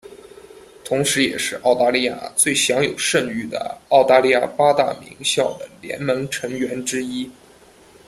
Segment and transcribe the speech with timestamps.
[0.83, 7.29] 同时也是澳大利亚最享有盛誉的澳大利亚八大名校的联盟成员之一。